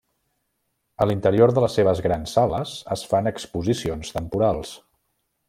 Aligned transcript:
A 1.03 1.05
l'interior 1.09 1.53
de 1.57 1.63
les 1.65 1.75
seves 1.79 2.01
grans 2.05 2.33
sales 2.39 2.73
es 2.97 3.05
fan 3.13 3.33
exposicions 3.35 4.13
temporals. 4.19 4.75